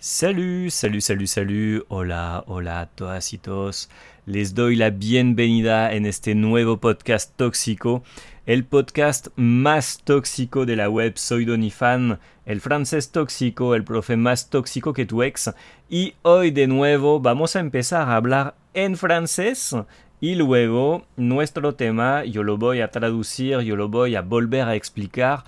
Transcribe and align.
Salut, 0.00 0.70
salut, 0.70 1.00
salut, 1.00 1.26
salut, 1.26 1.84
hola, 1.88 2.44
hola, 2.46 2.88
todas 2.94 3.32
y 3.32 3.38
todos. 3.38 3.90
Les 4.26 4.54
doy 4.54 4.76
la 4.76 4.90
bienvenida 4.90 5.92
en 5.92 6.06
este 6.06 6.36
nuevo 6.36 6.76
podcast 6.76 7.34
tóxico, 7.34 8.04
el 8.46 8.64
podcast 8.64 9.26
más 9.34 10.00
tóxico 10.04 10.66
de 10.66 10.76
la 10.76 10.88
web 10.88 11.14
Soy 11.16 11.44
Donifan, 11.44 12.20
el 12.46 12.60
francés 12.60 13.10
tóxico, 13.10 13.74
el 13.74 13.82
profe 13.82 14.16
más 14.16 14.50
tóxico 14.50 14.92
que 14.92 15.04
tu 15.04 15.24
ex. 15.24 15.50
Y 15.90 16.14
hoy 16.22 16.52
de 16.52 16.68
nuevo 16.68 17.18
vamos 17.18 17.56
a 17.56 17.60
empezar 17.60 18.08
a 18.08 18.14
hablar 18.14 18.54
en 18.74 18.96
francés 18.96 19.74
y 20.20 20.36
luego 20.36 21.08
nuestro 21.16 21.74
tema 21.74 22.24
yo 22.24 22.44
lo 22.44 22.56
voy 22.56 22.82
a 22.82 22.92
traducir, 22.92 23.58
yo 23.62 23.74
lo 23.74 23.88
voy 23.88 24.14
a 24.14 24.22
volver 24.22 24.68
a 24.68 24.76
explicar 24.76 25.42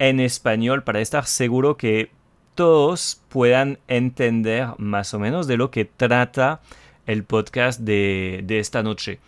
en 0.00 0.18
español 0.18 0.82
para 0.82 1.00
estar 1.00 1.24
seguro 1.26 1.76
que 1.76 2.10
todos 2.54 3.20
puedan 3.28 3.78
entender 3.88 4.68
más 4.78 5.14
o 5.14 5.18
menos 5.18 5.46
de 5.46 5.56
lo 5.56 5.70
que 5.70 5.84
trata 5.84 6.60
el 7.06 7.24
podcast 7.24 7.80
de, 7.80 8.44
esta 8.48 8.82
noche 8.82 9.20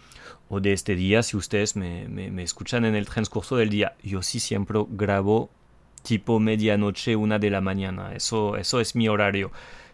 o 0.49 0.61
de 0.61 0.73
este 0.73 0.95
día 0.95 1.23
si 1.23 1.37
ustedes 1.37 1.75
me, 1.75 2.43
escuchan 2.43 2.85
en 2.85 2.95
el 2.95 3.07
transcurso 3.07 3.57
del 3.57 3.71
día. 3.71 3.97
Yo 4.03 4.23
sí 4.23 4.41
siempre 4.41 4.79
grabo 4.91 5.51
tipo 6.03 6.39
medianoche, 6.39 7.17
una 7.17 7.39
de 7.39 7.51
la 7.51 7.61
mañana. 7.61 8.15
Eso, 8.15 8.57
eso 8.57 8.81
es 8.81 8.95
mi 8.95 9.09
horario. 9.09 9.51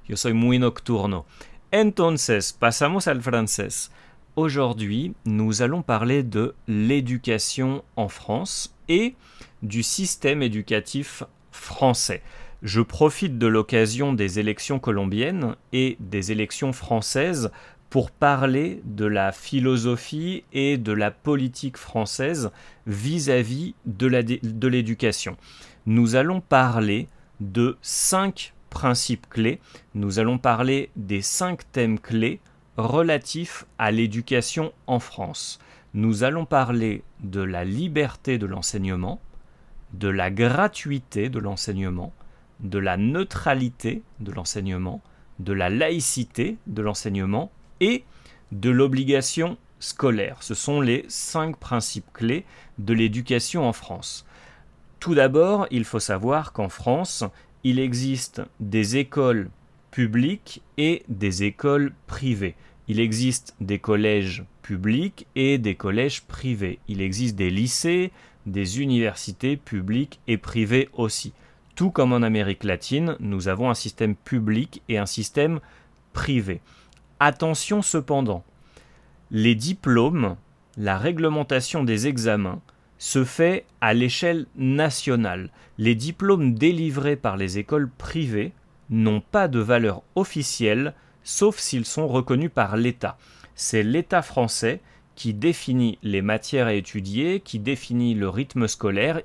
Yo 0.06 0.16
soy 0.16 0.32
muy 0.34 0.58
nocturno. 0.58 1.24
Entonces, 1.70 2.52
pasamos 2.52 3.06
al 3.06 3.22
francés. 3.22 3.92
Aujourd'hui, 4.34 5.14
nous 5.24 5.62
allons 5.62 5.82
parler 5.82 6.24
de 6.24 6.54
l'éducation 6.66 7.84
en 7.96 8.08
France 8.08 8.74
et 8.88 9.14
du 9.62 9.84
système 9.84 10.42
éducatif 10.42 11.22
français. 11.52 12.22
Je 12.62 12.82
profite 12.82 13.38
de 13.38 13.46
l'occasion 13.46 14.12
des 14.12 14.38
élections 14.38 14.78
colombiennes 14.78 15.56
et 15.72 15.96
des 15.98 16.30
élections 16.30 16.74
françaises 16.74 17.50
pour 17.88 18.10
parler 18.10 18.82
de 18.84 19.06
la 19.06 19.32
philosophie 19.32 20.44
et 20.52 20.76
de 20.76 20.92
la 20.92 21.10
politique 21.10 21.78
française 21.78 22.50
vis-à-vis 22.86 23.74
de 23.86 24.68
l'éducation. 24.68 25.38
Nous 25.86 26.16
allons 26.16 26.42
parler 26.42 27.08
de 27.40 27.78
cinq 27.80 28.52
principes 28.68 29.28
clés, 29.30 29.58
nous 29.94 30.18
allons 30.18 30.38
parler 30.38 30.90
des 30.96 31.22
cinq 31.22 31.62
thèmes 31.72 31.98
clés 31.98 32.40
relatifs 32.76 33.64
à 33.78 33.90
l'éducation 33.90 34.72
en 34.86 35.00
France. 35.00 35.58
Nous 35.94 36.24
allons 36.24 36.44
parler 36.44 37.02
de 37.20 37.40
la 37.40 37.64
liberté 37.64 38.38
de 38.38 38.46
l'enseignement, 38.46 39.18
de 39.94 40.08
la 40.08 40.30
gratuité 40.30 41.30
de 41.30 41.38
l'enseignement, 41.40 42.12
de 42.62 42.78
la 42.78 42.96
neutralité 42.96 44.02
de 44.20 44.32
l'enseignement, 44.32 45.02
de 45.38 45.52
la 45.52 45.70
laïcité 45.70 46.56
de 46.66 46.82
l'enseignement 46.82 47.50
et 47.80 48.04
de 48.52 48.70
l'obligation 48.70 49.56
scolaire. 49.78 50.42
Ce 50.42 50.54
sont 50.54 50.80
les 50.80 51.04
cinq 51.08 51.56
principes 51.56 52.12
clés 52.12 52.44
de 52.78 52.92
l'éducation 52.92 53.66
en 53.66 53.72
France. 53.72 54.26
Tout 54.98 55.14
d'abord, 55.14 55.66
il 55.70 55.84
faut 55.84 56.00
savoir 56.00 56.52
qu'en 56.52 56.68
France, 56.68 57.24
il 57.64 57.78
existe 57.78 58.42
des 58.60 58.96
écoles 58.98 59.50
publiques 59.90 60.62
et 60.76 61.02
des 61.08 61.42
écoles 61.44 61.92
privées. 62.06 62.54
Il 62.88 63.00
existe 63.00 63.54
des 63.60 63.78
collèges 63.78 64.44
publics 64.62 65.26
et 65.34 65.58
des 65.58 65.74
collèges 65.74 66.22
privés. 66.22 66.78
Il 66.88 67.00
existe 67.00 67.36
des 67.36 67.50
lycées, 67.50 68.12
des 68.46 68.80
universités 68.80 69.56
publiques 69.56 70.20
et 70.26 70.36
privées 70.36 70.88
aussi. 70.92 71.32
Tout 71.80 71.90
comme 71.90 72.12
en 72.12 72.20
Amérique 72.20 72.64
latine, 72.64 73.16
nous 73.20 73.48
avons 73.48 73.70
un 73.70 73.74
système 73.74 74.14
public 74.14 74.82
et 74.90 74.98
un 74.98 75.06
système 75.06 75.60
privé. 76.12 76.60
Attention 77.20 77.80
cependant, 77.80 78.44
les 79.30 79.54
diplômes, 79.54 80.36
la 80.76 80.98
réglementation 80.98 81.82
des 81.82 82.06
examens 82.06 82.60
se 82.98 83.24
fait 83.24 83.64
à 83.80 83.94
l'échelle 83.94 84.44
nationale. 84.56 85.48
Les 85.78 85.94
diplômes 85.94 86.52
délivrés 86.52 87.16
par 87.16 87.38
les 87.38 87.56
écoles 87.56 87.88
privées 87.88 88.52
n'ont 88.90 89.22
pas 89.22 89.48
de 89.48 89.60
valeur 89.60 90.02
officielle 90.16 90.92
sauf 91.24 91.56
s'ils 91.56 91.86
sont 91.86 92.08
reconnus 92.08 92.50
par 92.54 92.76
l'État. 92.76 93.16
C'est 93.54 93.84
l'État 93.84 94.20
français 94.20 94.82
qui 95.20 95.34
définit 95.34 95.98
les 96.02 96.22
matières 96.22 96.66
à 96.66 96.72
étudier, 96.72 97.40
qui 97.40 97.58
définit 97.58 98.14
le 98.14 98.30
rythme 98.30 98.66
scolaire 98.66 99.20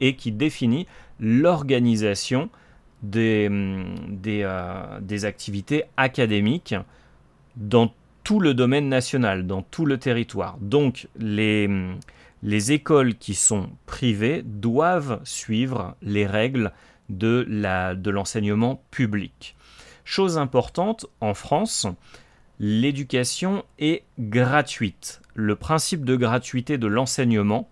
et 0.00 0.16
qui 0.16 0.32
définit 0.32 0.88
l'organisation 1.20 2.50
des, 3.04 3.46
hum, 3.46 3.94
euh, 4.26 5.00
des, 5.00 5.24
activités 5.24 5.84
académiques 5.96 6.74
dans 7.54 7.94
tout 8.24 8.40
le 8.40 8.54
domaine 8.54 8.88
national, 8.88 9.46
dans 9.46 9.62
tout 9.62 9.86
le 9.86 9.98
territoire. 9.98 10.58
Donc 10.60 11.06
les, 11.16 11.66
hum, 11.66 12.00
les 12.42 12.72
écoles 12.72 13.14
qui 13.14 13.36
sont 13.36 13.70
privées 13.86 14.42
doivent 14.44 15.20
suivre 15.22 15.94
les 16.02 16.26
règles 16.26 16.72
de 17.08 18.10
l'enseignement 18.10 18.72
de 18.72 18.80
public. 18.90 19.54
Chose 20.04 20.38
importante, 20.38 21.06
en 21.20 21.34
France, 21.34 21.86
l'éducation 22.58 23.64
est 23.78 24.02
gratuite. 24.18 25.20
Le 25.38 25.54
principe 25.54 26.06
de 26.06 26.16
gratuité 26.16 26.78
de 26.78 26.86
l'enseignement 26.86 27.68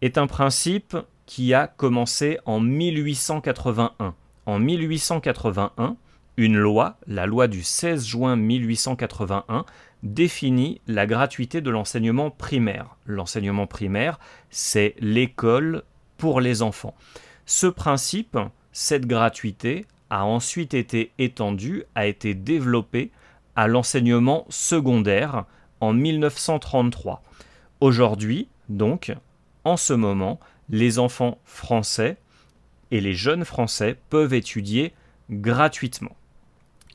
est 0.00 0.16
un 0.16 0.26
principe 0.26 0.96
qui 1.26 1.52
a 1.52 1.66
commencé 1.66 2.38
en 2.46 2.60
1881. 2.60 4.14
En 4.46 4.58
1881, 4.58 5.96
une 6.38 6.56
loi, 6.56 6.96
la 7.06 7.26
loi 7.26 7.46
du 7.46 7.62
16 7.62 8.06
juin 8.06 8.36
1881, 8.36 9.66
définit 10.02 10.80
la 10.86 11.06
gratuité 11.06 11.60
de 11.60 11.68
l'enseignement 11.68 12.30
primaire. 12.30 12.96
L'enseignement 13.04 13.66
primaire, 13.66 14.18
c'est 14.48 14.94
l'école 14.98 15.82
pour 16.16 16.40
les 16.40 16.62
enfants. 16.62 16.94
Ce 17.44 17.66
principe, 17.66 18.38
cette 18.72 19.04
gratuité, 19.04 19.84
a 20.08 20.24
ensuite 20.24 20.72
été 20.72 21.12
étendu, 21.18 21.84
a 21.94 22.06
été 22.06 22.32
développé 22.32 23.10
à 23.56 23.68
l'enseignement 23.68 24.46
secondaire 24.48 25.44
en 25.80 25.92
1933. 25.92 27.22
Aujourd'hui, 27.80 28.48
donc, 28.68 29.14
en 29.64 29.76
ce 29.76 29.92
moment, 29.92 30.40
les 30.68 30.98
enfants 30.98 31.38
français 31.44 32.16
et 32.90 33.00
les 33.00 33.14
jeunes 33.14 33.44
français 33.44 33.98
peuvent 34.10 34.34
étudier 34.34 34.92
gratuitement. 35.30 36.16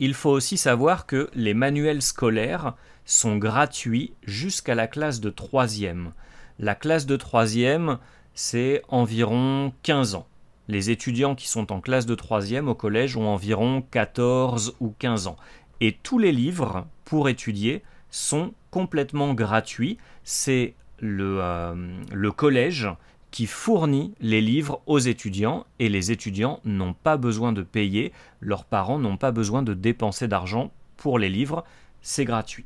Il 0.00 0.14
faut 0.14 0.30
aussi 0.30 0.56
savoir 0.56 1.06
que 1.06 1.30
les 1.34 1.54
manuels 1.54 2.02
scolaires 2.02 2.74
sont 3.04 3.36
gratuits 3.36 4.12
jusqu'à 4.24 4.74
la 4.74 4.86
classe 4.86 5.20
de 5.20 5.30
troisième. 5.30 6.12
La 6.58 6.74
classe 6.74 7.06
de 7.06 7.16
troisième, 7.16 7.98
c'est 8.34 8.82
environ 8.88 9.72
15 9.82 10.16
ans. 10.16 10.26
Les 10.66 10.90
étudiants 10.90 11.34
qui 11.34 11.46
sont 11.46 11.72
en 11.72 11.80
classe 11.80 12.06
de 12.06 12.14
troisième 12.14 12.68
au 12.68 12.74
collège 12.74 13.16
ont 13.16 13.28
environ 13.28 13.82
14 13.90 14.76
ou 14.80 14.94
15 14.98 15.26
ans. 15.26 15.36
Et 15.80 15.96
tous 16.02 16.18
les 16.18 16.32
livres 16.32 16.86
pour 17.04 17.28
étudier 17.28 17.82
sont 18.14 18.54
complètement 18.70 19.34
gratuits. 19.34 19.98
C'est 20.22 20.74
le, 21.00 21.38
euh, 21.40 21.74
le 22.12 22.30
collège 22.30 22.88
qui 23.32 23.46
fournit 23.46 24.14
les 24.20 24.40
livres 24.40 24.80
aux 24.86 25.00
étudiants 25.00 25.66
et 25.80 25.88
les 25.88 26.12
étudiants 26.12 26.60
n'ont 26.64 26.94
pas 26.94 27.16
besoin 27.16 27.52
de 27.52 27.62
payer, 27.62 28.12
leurs 28.40 28.64
parents 28.64 29.00
n'ont 29.00 29.16
pas 29.16 29.32
besoin 29.32 29.64
de 29.64 29.74
dépenser 29.74 30.28
d'argent 30.28 30.70
pour 30.96 31.18
les 31.18 31.28
livres, 31.28 31.64
c'est 32.02 32.24
gratuit. 32.24 32.64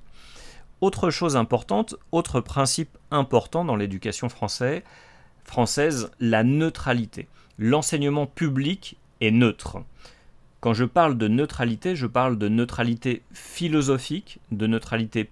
Autre 0.83 1.09
chose 1.09 1.35
importante, 1.37 1.97
autre 2.13 2.43
principe 2.43 2.99
important 3.11 3.65
dans 3.65 3.77
l'éducation 3.77 4.29
française, 4.29 4.83
française, 5.45 6.11
la 6.21 6.45
neutralité. 6.45 7.27
L'enseignement 7.59 8.27
public 8.27 8.99
est 9.23 9.31
neutre. 9.31 9.79
Quand 10.61 10.75
je 10.75 10.85
parle 10.85 11.17
de 11.17 11.29
neutralité, 11.29 11.97
je 11.97 12.07
parle 12.07 12.37
de 12.37 12.49
neutralité 12.49 13.23
philosophique, 13.33 14.41
de 14.53 14.67
neutralité 14.67 15.31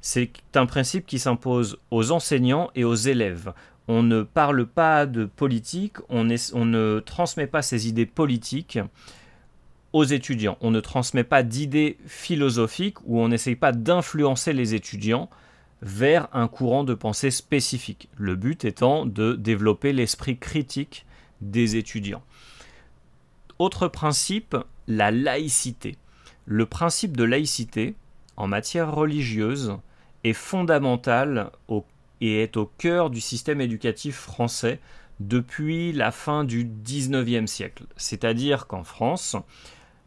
C'est 0.00 0.30
un 0.54 0.66
principe 0.66 1.06
qui 1.06 1.18
s'impose 1.18 1.78
aux 1.90 2.12
enseignants 2.12 2.70
et 2.74 2.84
aux 2.84 2.94
élèves 2.94 3.52
on 3.88 4.02
ne 4.02 4.22
parle 4.22 4.66
pas 4.66 5.06
de 5.06 5.24
politique, 5.24 5.96
on, 6.10 6.24
ne 6.24 7.00
transmet 7.00 7.46
pas 7.46 7.62
ses 7.62 7.88
idées 7.88 8.06
politiques 8.06 8.78
aux 9.94 10.04
étudiants. 10.04 10.58
On 10.60 10.70
ne 10.70 10.80
transmet 10.80 11.24
pas 11.24 11.42
d'idées 11.42 11.96
philosophiques 12.06 12.98
ou 13.06 13.18
on 13.18 13.28
n'essaye 13.28 13.56
pas 13.56 13.72
d'influencer 13.72 14.52
les 14.52 14.74
étudiants 14.74 15.30
vers 15.80 16.28
un 16.34 16.48
courant 16.48 16.84
de 16.84 16.92
pensée 16.92 17.30
spécifique. 17.30 18.10
Le 18.18 18.36
but 18.36 18.66
étant 18.66 19.06
de 19.06 19.32
développer 19.32 19.94
l'esprit 19.94 20.36
critique 20.36 21.06
des 21.40 21.76
étudiants. 21.76 22.22
Autre 23.58 23.88
principe, 23.88 24.54
la 24.86 25.10
laïcité. 25.10 25.96
Le 26.44 26.66
principe 26.66 27.16
de 27.16 27.24
laïcité 27.24 27.94
en 28.38 28.46
matière 28.48 28.94
religieuse 28.94 29.76
est 30.24 30.32
fondamental 30.32 31.50
au 31.68 31.84
et 32.20 32.42
est 32.42 32.56
au 32.56 32.66
cœur 32.66 33.10
du 33.10 33.20
système 33.20 33.60
éducatif 33.60 34.16
français 34.16 34.80
depuis 35.20 35.92
la 35.92 36.10
fin 36.10 36.42
du 36.42 36.64
XIXe 36.64 37.48
siècle. 37.48 37.84
C'est-à-dire 37.96 38.66
qu'en 38.66 38.82
France, 38.82 39.36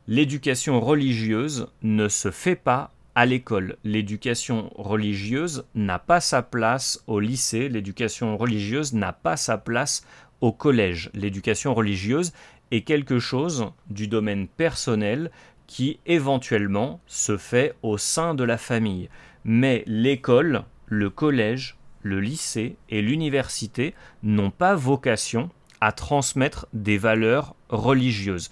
L'éducation 0.07 0.81
religieuse 0.81 1.68
ne 1.83 2.07
se 2.10 2.31
fait 2.31 2.56
pas 2.56 2.92
à 3.13 3.28
l'école. 3.28 3.78
L'éducation 3.83 4.72
religieuse 4.75 5.63
n'a 5.75 6.00
pas 6.00 6.19
sa 6.19 6.42
place 6.42 7.04
au 7.06 7.19
lycée, 7.19 7.69
l'éducation 7.69 8.36
religieuse 8.36 8.94
n'a 8.94 9.13
pas 9.13 9.38
sa 9.38 9.57
place 9.60 10.06
au 10.42 10.51
collège. 10.51 11.12
L'éducation 11.13 11.75
religieuse 11.75 12.33
est 12.72 12.81
quelque 12.81 13.19
chose 13.19 13.72
du 13.89 14.07
domaine 14.07 14.48
personnel 14.48 15.30
qui 15.71 16.01
éventuellement 16.06 17.00
se 17.07 17.38
fait 17.38 17.75
au 17.81 17.97
sein 17.97 18.35
de 18.35 18.44
la 18.44 18.57
famille. 18.57 19.09
Mais 19.45 19.85
l'école, 19.88 20.65
le 20.88 21.09
collège, 21.09 21.77
le 22.01 22.19
lycée 22.19 22.75
et 22.89 23.01
l'université 23.01 23.95
n'ont 24.21 24.51
pas 24.51 24.75
vocation 24.75 25.50
à 25.79 25.94
transmettre 25.94 26.68
des 26.73 26.97
valeurs 26.97 27.56
religieuses. 27.69 28.51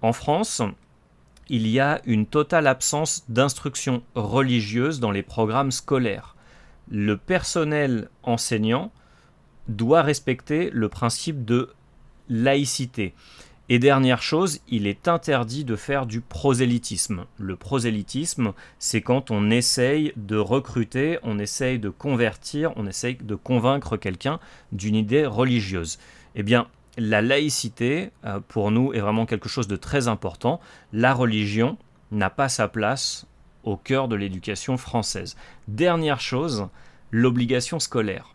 En 0.00 0.12
France, 0.12 0.62
il 1.48 1.66
y 1.66 1.80
a 1.80 2.00
une 2.04 2.24
totale 2.24 2.68
absence 2.68 3.24
d'instruction 3.28 4.04
religieuse 4.14 5.00
dans 5.00 5.10
les 5.10 5.24
programmes 5.24 5.72
scolaires. 5.72 6.36
Le 6.88 7.16
personnel 7.16 8.08
enseignant 8.22 8.92
doit 9.66 10.02
respecter 10.02 10.70
le 10.72 10.88
principe 10.88 11.44
de 11.44 11.70
laïcité. 12.28 13.12
Et 13.72 13.78
dernière 13.78 14.20
chose, 14.20 14.58
il 14.68 14.88
est 14.88 15.06
interdit 15.06 15.64
de 15.64 15.76
faire 15.76 16.04
du 16.04 16.20
prosélytisme. 16.20 17.26
Le 17.38 17.54
prosélytisme, 17.54 18.52
c'est 18.80 19.00
quand 19.00 19.30
on 19.30 19.48
essaye 19.48 20.12
de 20.16 20.36
recruter, 20.36 21.20
on 21.22 21.38
essaye 21.38 21.78
de 21.78 21.88
convertir, 21.88 22.72
on 22.74 22.88
essaye 22.88 23.14
de 23.14 23.36
convaincre 23.36 23.96
quelqu'un 23.96 24.40
d'une 24.72 24.96
idée 24.96 25.24
religieuse. 25.24 26.00
Eh 26.34 26.42
bien, 26.42 26.66
la 26.98 27.22
laïcité, 27.22 28.10
euh, 28.24 28.40
pour 28.40 28.72
nous, 28.72 28.92
est 28.92 28.98
vraiment 28.98 29.24
quelque 29.24 29.48
chose 29.48 29.68
de 29.68 29.76
très 29.76 30.08
important. 30.08 30.58
La 30.92 31.14
religion 31.14 31.78
n'a 32.10 32.28
pas 32.28 32.48
sa 32.48 32.66
place 32.66 33.24
au 33.62 33.76
cœur 33.76 34.08
de 34.08 34.16
l'éducation 34.16 34.78
française. 34.78 35.36
Dernière 35.68 36.20
chose, 36.20 36.66
l'obligation 37.12 37.78
scolaire. 37.78 38.34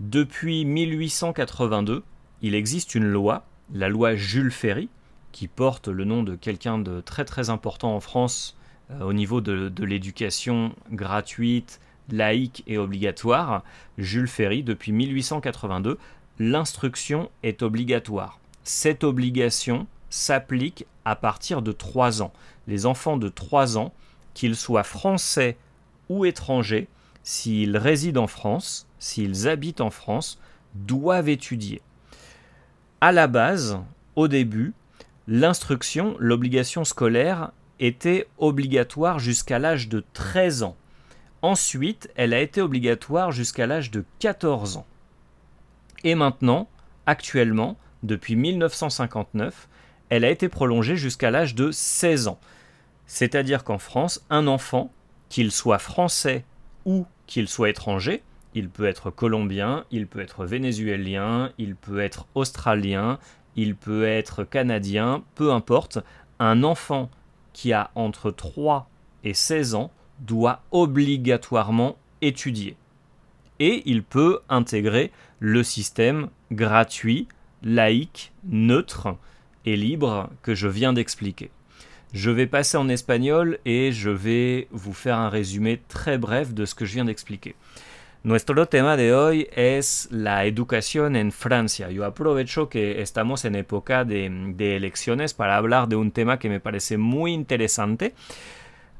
Depuis 0.00 0.64
1882, 0.64 2.02
il 2.40 2.56
existe 2.56 2.96
une 2.96 3.06
loi 3.06 3.44
la 3.72 3.88
loi 3.88 4.14
Jules 4.14 4.52
Ferry, 4.52 4.88
qui 5.32 5.48
porte 5.48 5.88
le 5.88 6.04
nom 6.04 6.22
de 6.22 6.36
quelqu'un 6.36 6.78
de 6.78 7.00
très 7.00 7.24
très 7.24 7.50
important 7.50 7.94
en 7.96 8.00
France 8.00 8.56
euh, 8.90 9.04
au 9.04 9.12
niveau 9.12 9.40
de, 9.40 9.72
l'éducation 9.82 10.74
gratuite, 10.90 11.80
laïque 12.10 12.62
et 12.66 12.76
obligatoire, 12.76 13.62
Jules 13.96 14.28
Ferry, 14.28 14.62
depuis 14.62 14.92
1882, 14.92 15.98
l'instruction 16.38 17.30
est 17.42 17.62
obligatoire. 17.62 18.38
Cette 18.64 19.04
obligation 19.04 19.86
s'applique 20.10 20.86
à 21.04 21.16
partir 21.16 21.62
de 21.62 21.72
3 21.72 22.22
ans. 22.22 22.32
Les 22.68 22.84
enfants 22.84 23.16
de 23.16 23.28
3 23.28 23.78
ans, 23.78 23.92
qu'ils 24.34 24.56
soient 24.56 24.82
français 24.82 25.56
ou 26.08 26.24
étrangers, 26.24 26.88
s'ils 27.22 27.76
résident 27.76 28.24
en 28.24 28.26
France, 28.26 28.86
s'ils 28.98 29.48
habitent 29.48 29.80
en 29.80 29.90
France, 29.90 30.38
doivent 30.74 31.28
étudier 31.28 31.80
à 33.02 33.10
la 33.10 33.26
base, 33.26 33.80
au 34.14 34.28
début, 34.28 34.74
l'instruction, 35.26 36.14
l'obligation 36.20 36.84
scolaire 36.84 37.50
était 37.80 38.28
obligatoire 38.38 39.18
jusqu'à 39.18 39.58
l'âge 39.58 39.88
de 39.88 40.04
13 40.12 40.62
ans. 40.62 40.76
Ensuite, 41.42 42.12
elle 42.14 42.32
a 42.32 42.40
été 42.40 42.62
obligatoire 42.62 43.32
jusqu'à 43.32 43.66
l'âge 43.66 43.90
de 43.90 44.04
14 44.20 44.76
ans. 44.76 44.86
Et 46.04 46.14
maintenant, 46.14 46.68
actuellement, 47.04 47.76
depuis 48.04 48.36
1959, 48.36 49.68
elle 50.08 50.24
a 50.24 50.30
été 50.30 50.48
prolongée 50.48 50.94
jusqu'à 50.94 51.32
l'âge 51.32 51.56
de 51.56 51.72
16 51.72 52.28
ans. 52.28 52.38
C'est-à-dire 53.06 53.64
qu'en 53.64 53.78
France, 53.78 54.24
un 54.30 54.46
enfant, 54.46 54.92
qu'il 55.28 55.50
soit 55.50 55.80
français 55.80 56.44
ou 56.84 57.04
qu'il 57.26 57.48
soit 57.48 57.70
étranger, 57.70 58.22
il 58.54 58.68
peut 58.68 58.86
être 58.86 59.10
colombien, 59.10 59.84
il 59.90 60.06
peut 60.06 60.20
être 60.20 60.44
vénézuélien, 60.44 61.52
il 61.58 61.74
peut 61.76 62.00
être 62.00 62.26
australien, 62.34 63.18
il 63.56 63.76
peut 63.76 64.06
être 64.06 64.44
canadien, 64.44 65.22
peu 65.34 65.52
importe. 65.52 65.98
Un 66.38 66.62
enfant 66.62 67.10
qui 67.52 67.72
a 67.72 67.90
entre 67.94 68.30
3 68.30 68.88
et 69.24 69.34
16 69.34 69.74
ans 69.74 69.90
doit 70.20 70.62
obligatoirement 70.70 71.96
étudier. 72.20 72.76
Et 73.58 73.82
il 73.86 74.02
peut 74.02 74.40
intégrer 74.48 75.12
le 75.38 75.62
système 75.62 76.28
gratuit, 76.50 77.28
laïque, 77.62 78.32
neutre 78.44 79.16
et 79.64 79.76
libre 79.76 80.30
que 80.42 80.54
je 80.54 80.68
viens 80.68 80.92
d'expliquer. 80.92 81.50
Je 82.12 82.30
vais 82.30 82.46
passer 82.46 82.76
en 82.76 82.88
espagnol 82.88 83.58
et 83.64 83.92
je 83.92 84.10
vais 84.10 84.68
vous 84.70 84.92
faire 84.92 85.18
un 85.18 85.28
résumé 85.28 85.80
très 85.88 86.18
bref 86.18 86.52
de 86.52 86.64
ce 86.66 86.74
que 86.74 86.84
je 86.84 86.94
viens 86.94 87.06
d'expliquer. 87.06 87.54
Nuestro 88.24 88.66
tema 88.66 88.96
de 88.96 89.12
hoy 89.12 89.48
es 89.52 90.06
la 90.12 90.44
educación 90.44 91.16
en 91.16 91.32
Francia. 91.32 91.90
Yo 91.90 92.04
aprovecho 92.04 92.68
que 92.68 93.02
estamos 93.02 93.44
en 93.44 93.56
época 93.56 94.04
de, 94.04 94.76
elecciones 94.76 95.34
para 95.34 95.56
hablar 95.56 95.88
de 95.88 95.96
un 95.96 96.12
tema 96.12 96.38
que 96.38 96.48
me 96.48 96.60
parece 96.60 96.98
muy 96.98 97.32
interesante. 97.32 98.14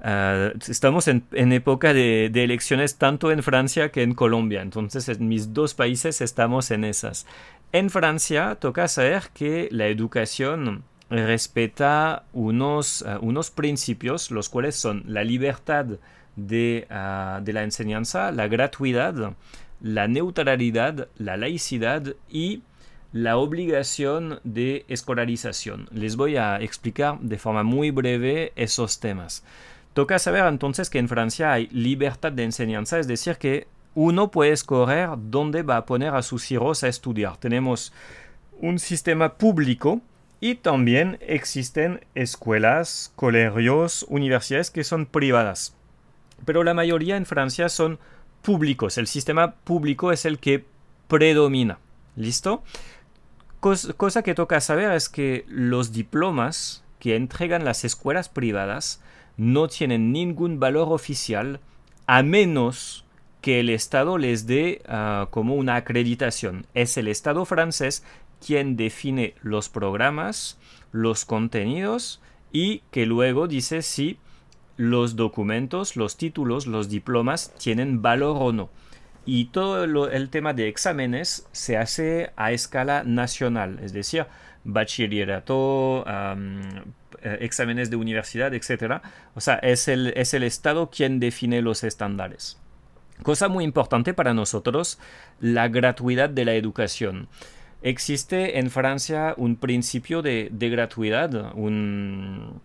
Ah, 0.02 0.50
estamos 0.68 1.06
en, 1.06 1.22
época 1.30 1.94
de, 1.94 2.32
elecciones 2.34 2.96
tanto 2.96 3.30
en 3.30 3.44
Francia 3.44 3.92
que 3.92 4.02
en 4.02 4.14
Colombia, 4.14 4.60
entonces 4.60 5.08
en 5.08 5.28
mis 5.28 5.54
dos 5.54 5.74
países 5.74 6.20
estamos 6.20 6.72
en 6.72 6.82
esas. 6.82 7.24
En 7.70 7.90
Francia 7.90 8.56
toca 8.56 8.88
saber 8.88 9.30
que 9.32 9.68
la 9.70 9.86
educación 9.86 10.82
respeta 11.10 12.24
unos, 12.32 13.04
ah, 13.06 13.18
unos 13.20 13.52
principios, 13.52 14.32
los 14.32 14.48
cuales 14.48 14.74
son 14.74 15.04
la 15.06 15.22
libertad 15.22 15.86
Ah, 16.34 17.40
de, 17.42 17.52
la 17.52 17.62
enseñanza, 17.62 18.32
la 18.32 18.48
gratuidad, 18.48 19.34
la 19.82 20.08
neutralidad, 20.08 21.08
la 21.18 21.36
laicidad 21.36 22.14
y 22.30 22.62
la 23.12 23.36
obligación 23.36 24.40
de 24.42 24.86
escolarización. 24.88 25.88
Les 25.92 26.16
voy 26.16 26.36
a 26.36 26.58
explicar 26.60 27.18
de 27.20 27.38
forma 27.38 27.62
muy 27.62 27.90
breve 27.90 28.52
esos 28.56 28.98
temas. 28.98 29.44
Toca 29.92 30.18
saber 30.18 30.46
entonces 30.46 30.88
que 30.88 30.98
en 30.98 31.08
Francia 31.08 31.52
hay 31.52 31.66
libertad 31.66 32.32
de 32.32 32.44
enseñanza, 32.44 32.98
es 32.98 33.06
decir, 33.06 33.36
que 33.36 33.66
uno 33.94 34.30
puede 34.30 34.52
escoger 34.52 35.10
dónde 35.18 35.62
va 35.62 35.76
a 35.76 35.84
poner 35.84 36.14
a 36.14 36.22
sus 36.22 36.50
hijos 36.50 36.82
a 36.82 36.88
estudiar. 36.88 37.36
Tenemos 37.36 37.92
un 38.58 38.78
sistema 38.78 39.34
público 39.34 40.00
y 40.40 40.54
también 40.54 41.18
existen 41.20 42.06
escuelas, 42.14 43.12
colegios, 43.16 44.06
universidades 44.08 44.70
que 44.70 44.82
son 44.82 45.04
privadas 45.04 45.76
pero 46.44 46.64
la 46.64 46.74
mayoría 46.74 47.16
en 47.16 47.26
Francia 47.26 47.68
son 47.68 47.98
públicos. 48.42 48.98
El 48.98 49.06
sistema 49.06 49.52
público 49.52 50.12
es 50.12 50.24
el 50.24 50.38
que 50.38 50.64
predomina. 51.08 51.78
¿Listo? 52.16 52.62
cosa 53.60 54.22
que 54.24 54.34
toca 54.34 54.60
saber 54.60 54.90
es 54.90 55.08
que 55.08 55.44
los 55.46 55.92
diplomas 55.92 56.82
que 56.98 57.14
entregan 57.14 57.64
las 57.64 57.84
escuelas 57.84 58.28
privadas 58.28 59.00
no 59.36 59.68
tienen 59.68 60.12
ningún 60.12 60.58
valor 60.58 60.88
oficial 60.92 61.60
a 62.08 62.24
menos 62.24 63.04
que 63.40 63.60
el 63.60 63.70
Estado 63.70 64.18
les 64.18 64.46
dé 64.46 64.82
ah, 64.88 65.28
como 65.30 65.54
una 65.54 65.76
acreditación. 65.76 66.66
Es 66.74 66.96
el 66.96 67.08
Estado 67.08 67.44
francés 67.44 68.04
quien 68.44 68.76
define 68.76 69.34
los 69.42 69.68
programas, 69.68 70.58
los 70.90 71.24
contenidos 71.24 72.20
y 72.52 72.82
que 72.90 73.06
luego 73.06 73.48
dice 73.48 73.82
si 73.82 74.18
los 74.76 75.16
documentos, 75.16 75.96
los 75.96 76.16
títulos, 76.16 76.66
los 76.66 76.88
diplomas 76.88 77.54
tienen 77.58 78.02
valor 78.02 78.36
o 78.40 78.52
no. 78.52 78.70
Y 79.24 79.46
todo 79.46 80.08
el 80.08 80.30
tema 80.30 80.52
de 80.52 80.68
exámenes 80.68 81.46
se 81.52 81.76
hace 81.76 82.32
a 82.36 82.50
escala 82.50 83.04
nacional, 83.04 83.78
es 83.82 83.92
decir, 83.92 84.26
bachillerato, 84.64 86.04
eh, 86.06 87.38
exámenes 87.40 87.90
de 87.90 87.96
universidad, 87.96 88.52
etc. 88.52 89.00
O 89.34 89.40
sea, 89.40 89.56
es 89.56 89.86
el, 89.86 90.12
es 90.16 90.34
el 90.34 90.42
Estado 90.42 90.90
quien 90.90 91.20
define 91.20 91.62
los 91.62 91.84
estándares. 91.84 92.58
Cosa 93.22 93.46
muy 93.46 93.62
importante 93.62 94.14
para 94.14 94.34
nosotros, 94.34 94.98
la 95.38 95.68
gratuidad 95.68 96.28
de 96.28 96.44
la 96.44 96.54
educación. 96.54 97.28
Existe 97.82 98.58
en 98.58 98.70
Francia 98.70 99.34
un 99.36 99.56
principio 99.56 100.22
de, 100.22 100.48
de 100.50 100.68
gratuidad, 100.68 101.54
un 101.54 102.60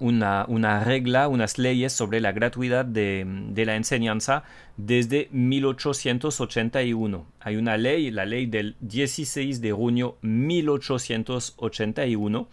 una, 0.00 0.84
regla, 0.84 1.28
unas 1.28 1.58
leyes 1.58 1.92
sobre 1.92 2.20
la 2.20 2.32
gratuidad 2.32 2.84
de, 2.84 3.24
la 3.54 3.76
enseñanza 3.76 4.42
desde 4.76 5.28
1881. 5.30 7.26
Hay 7.40 7.54
una 7.56 7.76
ley, 7.76 8.10
la 8.10 8.24
ley 8.24 8.46
del 8.46 8.74
16 8.80 9.60
de 9.60 9.70
junio 9.72 10.16
1881, 10.22 12.48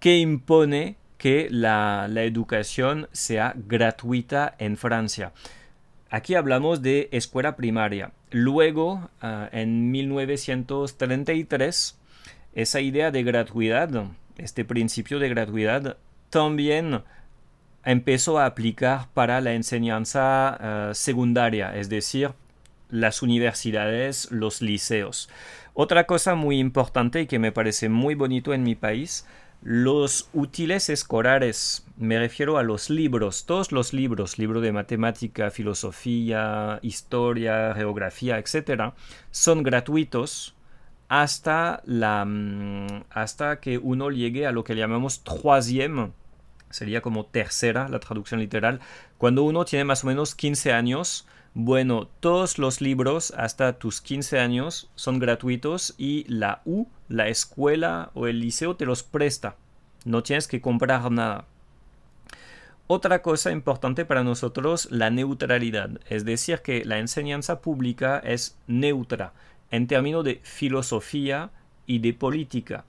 que 0.00 0.18
impone 0.18 0.96
que 1.18 1.48
la, 1.50 2.08
educación 2.16 3.08
sea 3.12 3.54
gratuita 3.56 4.54
en 4.58 4.76
Francia. 4.76 5.32
Aquí 6.10 6.34
hablamos 6.34 6.82
de 6.82 7.08
escuela 7.12 7.56
primaria. 7.56 8.12
Luego, 8.30 9.08
ah, 9.20 9.48
en 9.52 9.90
1933, 9.90 11.98
esa 12.54 12.80
idea 12.80 13.10
de 13.10 13.24
gratuidad, 13.24 13.90
este 14.36 14.64
principio 14.64 15.18
de 15.18 15.28
gratuidad, 15.28 15.96
también 16.34 17.04
empezó 17.84 18.40
a 18.40 18.46
aplicar 18.46 19.06
para 19.14 19.40
la 19.40 19.52
enseñanza 19.52 20.58
eh, 20.60 20.90
secundaria, 20.92 21.76
es 21.76 21.88
decir, 21.88 22.32
las 22.90 23.22
universidades, 23.22 24.32
los 24.32 24.60
liceos. 24.60 25.28
Otra 25.74 26.06
cosa 26.06 26.34
muy 26.34 26.58
importante 26.58 27.20
y 27.20 27.26
que 27.28 27.38
me 27.38 27.52
parece 27.52 27.88
muy 27.88 28.16
bonito 28.16 28.52
en 28.52 28.64
mi 28.64 28.74
país, 28.74 29.28
los 29.62 30.28
útiles 30.32 30.90
escolares, 30.90 31.86
me 31.96 32.18
refiero 32.18 32.58
a 32.58 32.64
los 32.64 32.90
libros, 32.90 33.46
todos 33.46 33.70
los 33.70 33.92
libros, 33.92 34.36
libro 34.36 34.60
de 34.60 34.72
matemática, 34.72 35.52
filosofía, 35.52 36.80
historia, 36.82 37.74
geografía, 37.76 38.38
etc., 38.38 38.92
son 39.30 39.62
gratuitos 39.62 40.56
hasta, 41.08 41.80
la, 41.84 42.24
mm, 42.24 43.04
hasta 43.10 43.60
que 43.60 43.78
uno 43.78 44.10
llegue 44.10 44.48
a 44.48 44.52
lo 44.52 44.64
que 44.64 44.74
llamamos 44.74 45.22
troisième, 45.22 46.12
sería 46.74 47.02
como 47.02 47.26
tercera 47.26 47.88
la 47.88 48.00
traducción 48.00 48.40
literal, 48.40 48.80
cuando 49.16 49.44
uno 49.44 49.64
tiene 49.64 49.84
más 49.84 50.02
o 50.02 50.08
menos 50.08 50.34
15 50.34 50.72
años, 50.72 51.26
bueno, 51.54 52.08
todos 52.18 52.58
los 52.58 52.80
libros 52.80 53.32
hasta 53.36 53.78
tus 53.78 54.00
15 54.00 54.40
años 54.40 54.90
son 54.96 55.20
gratuitos 55.20 55.94
y 55.98 56.24
la 56.26 56.62
U, 56.64 56.86
la 57.08 57.28
escuela 57.28 58.10
o 58.14 58.26
el 58.26 58.40
liceo 58.40 58.74
te 58.74 58.86
los 58.86 59.04
presta. 59.04 59.54
No 60.04 60.24
tienes 60.24 60.48
que 60.48 60.60
comprar 60.60 61.12
nada. 61.12 61.46
Otra 62.88 63.22
cosa 63.22 63.52
importante 63.52 64.04
para 64.04 64.24
nosotros, 64.24 64.88
la 64.90 65.10
neutralidad. 65.10 66.00
Es 66.08 66.24
decir, 66.24 66.58
que 66.58 66.84
la 66.84 66.98
enseñanza 66.98 67.60
pública 67.60 68.18
es 68.18 68.58
neutra 68.66 69.32
en 69.70 69.86
términos 69.86 70.24
de 70.24 70.40
filosofía 70.42 71.50
y 71.86 72.00
de 72.00 72.14
política. 72.14 72.84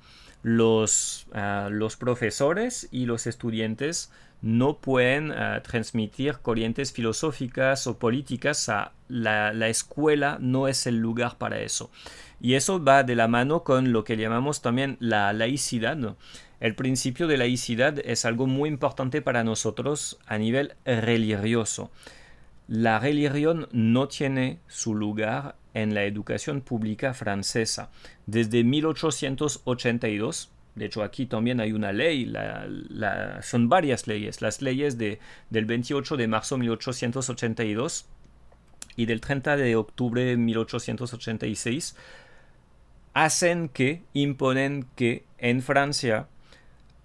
Los, 0.47 1.25
ah, 1.33 1.69
los 1.71 1.97
profesores 1.97 2.87
y 2.91 3.07
los 3.07 3.25
estudiantes 3.25 4.11
no 4.43 4.77
pueden 4.77 5.33
eh, 5.35 5.59
transmitir 5.63 6.37
corrientes 6.39 6.93
filosóficas 6.93 7.87
o 7.87 7.97
políticas 7.97 8.69
a 8.69 8.91
la, 9.07 9.67
escuela, 9.69 10.37
no 10.39 10.67
es 10.67 10.85
el 10.85 10.99
lugar 10.99 11.39
para 11.39 11.61
eso. 11.61 11.89
Y 12.39 12.53
eso 12.53 12.83
va 12.83 13.01
de 13.01 13.15
la 13.15 13.27
mano 13.27 13.63
con 13.63 13.91
lo 13.91 14.03
que 14.03 14.17
llamamos 14.17 14.61
también 14.61 14.97
la 14.99 15.33
laicidad. 15.33 15.97
El 16.59 16.75
principio 16.75 17.25
de 17.25 17.37
laicidad 17.37 17.97
es 18.05 18.23
algo 18.23 18.45
muy 18.45 18.69
importante 18.69 19.23
para 19.23 19.43
nosotros 19.43 20.19
a 20.27 20.37
nivel 20.37 20.75
religioso. 20.85 21.89
La 22.67 22.99
religión 22.99 23.67
no 23.71 24.07
tiene 24.07 24.59
su 24.67 24.95
lugar 24.95 25.55
en 25.73 25.93
la 25.93 26.03
educación 26.03 26.61
pública 26.61 27.13
francesa. 27.13 27.91
Desde 28.25 28.63
1882 28.63 30.51
de 30.75 30.85
hecho, 30.85 31.03
aquí 31.03 31.25
también 31.25 31.61
hay 31.61 31.71
una 31.71 31.93
ley, 31.93 32.31
son 33.41 33.69
varias 33.69 34.07
leyes. 34.07 34.41
Las 34.41 34.61
leyes 34.61 34.97
de, 34.97 35.19
del 35.49 35.65
28 35.65 36.17
de 36.17 36.27
marzo 36.27 36.55
de 36.55 36.59
1882 36.59 38.05
y 38.97 39.05
del 39.05 39.21
30 39.21 39.55
de 39.55 39.75
octubre 39.77 40.25
de 40.25 40.35
1886 40.35 41.95
hacen 43.13 43.69
que, 43.69 44.03
imponen 44.13 44.85
que 44.97 45.23
en 45.37 45.61
Francia 45.61 46.27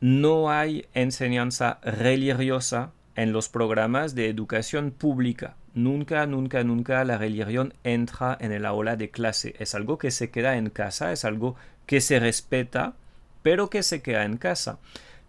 no 0.00 0.50
hay 0.50 0.86
enseñanza 0.92 1.78
religiosa 1.82 2.92
en 3.16 3.32
los 3.32 3.48
programas 3.48 4.14
de 4.14 4.28
educación 4.28 4.90
pública. 4.90 5.56
Nunca, 5.74 6.26
nunca, 6.26 6.64
nunca 6.64 7.04
la 7.04 7.18
religión 7.18 7.74
entra 7.84 8.36
en 8.40 8.52
el 8.52 8.66
aula 8.66 8.96
de 8.96 9.10
clase. 9.10 9.54
Es 9.58 9.74
algo 9.74 9.98
que 9.98 10.10
se 10.10 10.30
queda 10.30 10.56
en 10.56 10.70
casa, 10.70 11.12
es 11.12 11.24
algo 11.24 11.56
que 11.86 12.00
se 12.00 12.18
respeta 12.18 12.94
pero 13.42 13.70
que 13.70 13.82
se 13.82 14.02
queda 14.02 14.24
en 14.24 14.36
casa. 14.36 14.78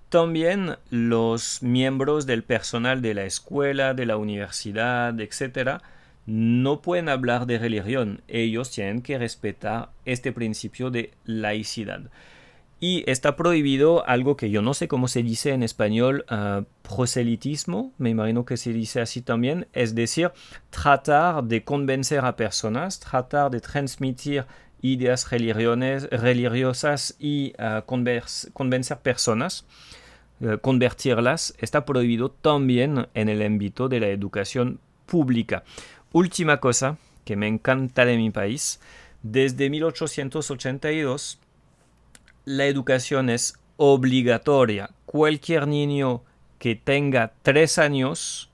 También 0.10 0.78
los 0.90 1.64
miembros 1.64 2.26
del 2.26 2.44
personal 2.44 3.02
de 3.02 3.14
la 3.14 3.24
escuela, 3.24 3.94
de 3.94 4.06
la 4.06 4.18
universidad, 4.18 5.20
etc., 5.20 5.82
no 6.26 6.82
pueden 6.82 7.10
hablar 7.10 7.46
de 7.46 7.58
religión. 7.58 8.22
Ellos 8.28 8.72
tienen 8.72 9.02
que 9.02 9.18
respetar 9.18 9.90
este 10.06 10.32
principio 10.32 10.92
de 10.92 11.12
laicidad. 11.26 12.02
Y 12.84 13.04
está 13.06 13.36
prohibido 13.36 14.04
algo 14.08 14.36
que 14.36 14.50
yo 14.50 14.64
no 14.64 14.74
sé 14.74 14.88
cómo 14.88 15.08
se 15.08 15.22
dice 15.22 15.52
en 15.52 15.62
español, 15.62 16.26
ah, 16.30 16.64
proselitismo, 16.82 17.94
me 18.00 18.10
imagino 18.10 18.44
que 18.44 18.58
se 18.58 18.74
dice 18.74 19.02
así 19.02 19.22
también, 19.22 19.68
es 19.74 19.94
decir, 19.94 20.32
tratar 20.72 21.44
de 21.44 21.64
convencer 21.64 22.26
a 22.26 22.36
personas, 22.36 23.00
tratar 23.00 23.52
de 23.52 23.62
transmitir 23.62 24.46
ideas 24.82 25.30
religiosas 25.30 27.16
y 27.20 27.54
uh, 27.60 27.86
convencer 27.86 28.98
personas, 28.98 29.64
uh, 30.40 30.58
convertirlas, 30.58 31.54
está 31.60 31.86
prohibido 31.86 32.32
también 32.32 33.08
en 33.14 33.30
el 33.30 33.44
ámbito 33.44 33.90
de 33.90 34.00
la 34.00 34.08
educación 34.08 34.80
pública. 35.06 35.64
Última 36.14 36.60
cosa 36.60 36.98
que 37.26 37.36
me 37.36 37.48
encanta 37.48 38.06
de 38.06 38.18
mi 38.18 38.32
país, 38.32 38.80
desde 39.22 39.70
1882 39.70 41.41
la 42.46 42.66
educación 42.66 43.30
es 43.30 43.60
obligatoria. 43.78 44.90
Cualquier 45.06 45.68
niño 45.68 46.24
que 46.60 46.76
tenga 46.76 47.34
tres 47.42 47.78
años, 47.78 48.50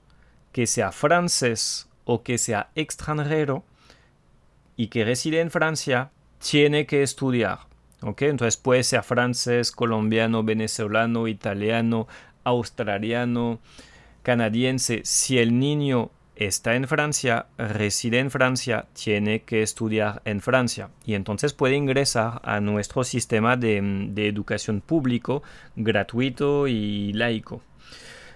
que 0.52 0.66
sea 0.66 0.92
francés 0.92 1.88
o 2.04 2.22
que 2.22 2.38
sea 2.38 2.70
extranjero 2.74 3.64
y 4.76 4.88
que 4.88 5.04
reside 5.04 5.40
en 5.40 5.50
Francia, 5.50 6.10
tiene 6.38 6.86
que 6.86 7.02
estudiar. 7.02 7.60
¿ok? 8.02 8.22
Entonces 8.22 8.56
puede 8.56 8.82
ser 8.82 9.02
francés, 9.02 9.72
colombiano, 9.72 10.42
venezolano, 10.42 11.28
italiano, 11.28 12.06
australiano, 12.44 13.58
canadiense. 14.22 15.02
Si 15.04 15.38
el 15.38 15.58
niño 15.58 16.10
está 16.38 16.74
en 16.74 16.86
Francia, 16.86 17.46
reside 17.58 18.20
en 18.20 18.30
Francia, 18.30 18.86
tiene 18.92 19.42
que 19.42 19.62
estudiar 19.62 20.22
en 20.24 20.40
Francia 20.40 20.90
y 21.04 21.14
entonces 21.14 21.52
puede 21.52 21.74
ingresar 21.74 22.40
a 22.44 22.60
nuestro 22.60 23.04
sistema 23.04 23.56
de, 23.56 23.80
de 24.10 24.28
educación 24.28 24.80
público 24.80 25.42
gratuito 25.76 26.68
y 26.68 27.12
laico. 27.12 27.62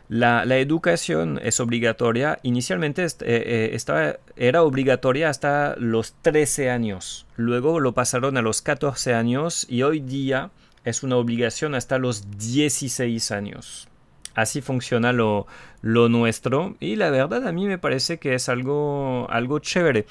La, 0.09 0.45
educación 0.59 1.41
es 1.43 1.59
obligatoria, 1.59 2.39
inicialmente 2.43 3.03
eh, 3.03 3.09
eh, 3.21 3.71
estaba, 3.73 4.17
era 4.37 4.63
obligatoria 4.63 5.31
hasta 5.31 5.75
los 5.79 6.13
13 6.21 6.69
años, 6.69 7.25
luego 7.37 7.81
lo 7.81 7.95
pasaron 7.95 8.37
a 8.37 8.43
los 8.43 8.61
14 8.61 9.15
años 9.15 9.65
y 9.71 9.85
hoy 9.85 10.01
día 10.01 10.51
es 10.85 11.03
una 11.03 11.17
obligación 11.17 11.75
hasta 11.75 11.97
los 11.97 12.37
16 12.37 13.31
años. 13.31 13.89
Así 14.35 14.61
funciona 14.61 15.13
lo, 15.13 15.47
nuestro 15.83 16.77
y 16.81 16.97
la 16.97 17.11
verdad 17.11 17.47
a 17.47 17.53
mí 17.53 17.67
me 17.67 17.79
parece 17.79 18.19
que 18.19 18.35
es 18.35 18.49
algo, 18.49 19.27
algo 19.31 19.59
chévere 19.59 20.07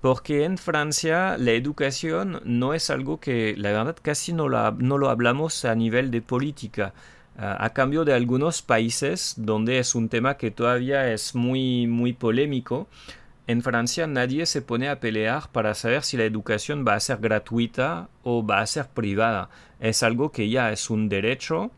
porque 0.00 0.44
en 0.44 0.58
Francia 0.58 1.36
la 1.38 1.52
educación 1.52 2.40
no 2.44 2.74
es 2.74 2.90
algo 2.90 3.20
que 3.20 3.54
la 3.56 3.70
verdad 3.70 3.96
casi 4.02 4.32
no, 4.32 4.48
la, 4.48 4.74
no 4.76 4.98
lo 4.98 5.08
hablamos 5.08 5.64
a 5.64 5.74
nivel 5.74 6.10
de 6.10 6.20
política 6.20 6.92
a 7.36 7.70
cambio 7.70 8.04
de 8.04 8.14
algunos 8.14 8.62
países 8.62 9.34
donde 9.36 9.78
es 9.78 9.94
un 9.94 10.08
tema 10.08 10.36
que 10.36 10.50
todavía 10.50 11.12
es 11.12 11.34
muy, 11.34 11.86
muy 11.86 12.12
polémico. 12.12 12.86
En 13.46 13.62
Francia 13.62 14.06
nadie 14.06 14.46
se 14.46 14.62
pone 14.62 14.88
a 14.88 15.00
pelear 15.00 15.50
para 15.50 15.74
saber 15.74 16.02
si 16.02 16.16
la 16.16 16.24
educación 16.24 16.84
va 16.86 16.94
a 16.94 17.00
ser 17.00 17.18
gratuita 17.18 18.08
o 18.22 18.46
va 18.46 18.60
a 18.60 18.66
ser 18.66 18.86
privada. 18.86 19.50
Es 19.80 20.02
algo 20.02 20.30
que 20.30 20.48
ya 20.48 20.72
es 20.72 20.90
un 20.90 21.08
derecho. 21.08 21.70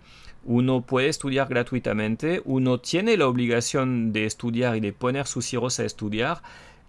Uno 0.47 0.83
puede 0.83 1.09
estudiar 1.09 1.49
gratuitamente, 1.49 2.41
uno 2.45 2.79
tiene 2.79 3.17
la 3.17 3.27
obligación 3.27 4.13
de 4.13 4.27
estudiar 4.27 4.77
y 4.77 4.81
de 4.81 4.93
poner 4.93 5.27
sus 5.27 5.53
hijos 5.53 5.81
a 5.81 5.85
estudiar 5.85 6.41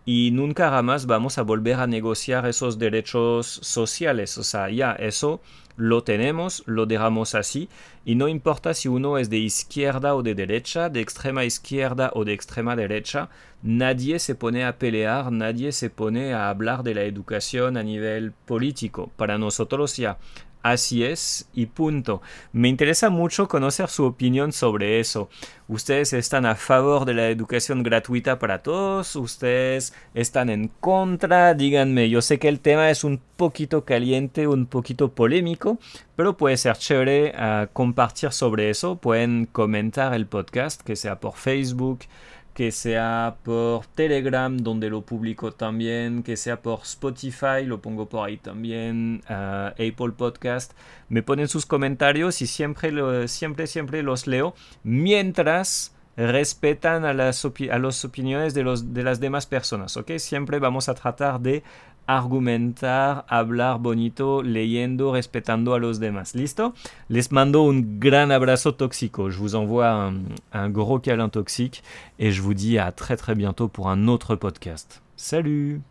y 0.06 0.32
nunca 0.32 0.70
jamás 0.70 1.06
vamos 1.06 1.38
a 1.38 1.42
volver 1.42 1.76
a 1.82 1.86
negociar 1.86 2.48
esos 2.48 2.80
derechos 2.80 3.60
sociales. 3.62 4.38
O 4.38 4.44
sea, 4.44 4.70
ya 4.70 4.94
eso 4.94 5.42
lo 5.76 6.04
tenemos, 6.04 6.64
lo 6.66 6.86
dejamos 6.86 7.36
así 7.36 7.68
y 8.06 8.16
no 8.16 8.30
importa 8.30 8.74
si 8.74 8.88
uno 8.88 9.18
es 9.18 9.30
de 9.30 9.38
izquierda 9.38 10.16
o 10.16 10.24
de 10.24 10.34
derecha, 10.34 10.88
de 10.88 11.02
extrema 11.02 11.44
izquierda 11.44 12.12
o 12.14 12.24
de 12.24 12.32
extrema 12.32 12.78
derecha, 12.78 13.30
nadie 13.62 14.20
se 14.20 14.34
pone 14.34 14.64
a 14.64 14.78
pelear, 14.78 15.30
nadie 15.32 15.74
se 15.74 15.90
pone 15.90 16.34
a 16.34 16.50
hablar 16.50 16.84
de 16.84 16.96
la 16.96 17.04
educación 17.04 17.76
a 17.76 17.84
nivel 17.84 18.32
político. 18.32 19.12
Para 19.18 19.38
nosotros 19.38 19.98
ya 19.98 20.20
Así 20.64 21.04
es 21.04 21.48
y 21.54 21.68
punto. 21.68 22.22
Me 22.52 22.68
interesa 22.68 23.10
mucho 23.10 23.48
conocer 23.48 23.88
su 23.90 24.06
opinión 24.06 24.52
sobre 24.52 25.00
eso. 25.00 25.30
¿Ustedes 25.68 26.14
están 26.14 26.46
a 26.46 26.56
favor 26.56 27.06
de 27.06 27.14
la 27.14 27.30
educación 27.30 27.84
gratuita 27.84 28.40
para 28.40 28.64
todos? 28.64 29.16
¿Ustedes 29.16 29.94
están 30.14 30.50
en 30.50 30.68
contra? 30.68 31.54
Díganme, 31.54 32.10
yo 32.10 32.22
sé 32.22 32.40
que 32.40 32.50
el 32.50 32.60
tema 32.60 32.90
es 32.90 33.04
un 33.04 33.22
poquito 33.38 33.86
caliente, 33.86 34.48
un 34.48 34.66
poquito 34.66 35.14
polémico, 35.14 35.78
pero 36.16 36.36
puede 36.36 36.58
ser 36.58 36.78
chévere 36.78 37.34
ah, 37.36 37.68
compartir 37.72 38.32
sobre 38.32 38.70
eso. 38.70 38.98
Pueden 38.98 39.46
comentar 39.46 40.14
el 40.14 40.26
podcast, 40.26 40.82
que 40.82 40.96
sea 40.96 41.20
por 41.20 41.36
Facebook, 41.36 42.00
que 42.58 42.72
sea 42.72 43.38
por 43.44 43.86
Telegram, 43.86 44.58
donde 44.58 44.90
lo 44.90 45.04
publico 45.04 45.52
también, 45.52 46.24
que 46.24 46.36
sea 46.36 46.60
por 46.60 46.80
Spotify, 46.82 47.64
lo 47.64 47.84
pongo 47.84 48.10
por 48.10 48.28
ahí 48.28 48.38
también, 48.38 49.22
Apple 49.28 50.14
Podcast. 50.18 50.74
Me 51.08 51.22
ponen 51.22 51.50
sus 51.50 51.68
comentarios 51.68 52.42
y 52.42 52.48
siempre, 52.48 53.28
siempre, 53.28 53.68
siempre 53.68 54.02
los 54.02 54.26
leo, 54.26 54.56
mientras 54.82 55.94
respetan 56.16 57.06
a 57.06 57.14
las, 57.14 57.46
a 57.46 57.78
las 57.78 58.04
opiniones 58.04 58.56
de, 58.56 58.64
los, 58.64 58.92
de 58.92 59.04
las 59.04 59.20
demás 59.20 59.46
personas, 59.46 59.96
¿ok? 59.96 60.14
Siempre 60.18 60.58
vamos 60.58 60.90
a 60.90 60.96
tratar 60.96 61.40
de 61.40 61.62
argumentar, 62.08 63.26
hablar 63.28 63.80
bonito, 63.80 64.42
leyendo, 64.42 65.14
respetando 65.14 65.74
a 65.74 65.80
los 65.80 66.00
demás. 66.00 66.34
¿Listo? 66.34 66.74
Les 67.10 67.32
mando 67.32 67.62
un 67.64 68.00
gran 68.00 68.32
abrazo 68.32 68.74
toxico. 68.74 69.30
Je 69.30 69.38
vous 69.38 69.56
envoie 69.56 69.92
un, 69.92 70.24
un 70.54 70.70
gros 70.70 71.00
câlin 71.00 71.30
toxique 71.30 71.84
et 72.18 72.32
je 72.32 72.42
vous 72.42 72.54
dis 72.54 72.80
à 72.80 72.92
très 72.92 73.18
très 73.18 73.36
bientôt 73.36 73.68
pour 73.68 73.90
un 73.90 74.08
autre 74.08 74.36
podcast. 74.36 75.02
Salut 75.16 75.82